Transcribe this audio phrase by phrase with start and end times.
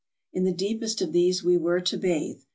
[0.33, 2.41] In the deepest of these we were to bathe.